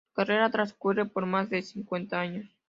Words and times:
Su 0.07 0.13
carrera 0.15 0.49
transcurre 0.49 1.05
por 1.05 1.27
más 1.27 1.51
de 1.51 1.61
cincuenta 1.61 2.19
años. 2.19 2.49